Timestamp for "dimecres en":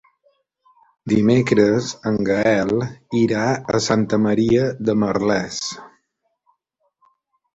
1.11-2.15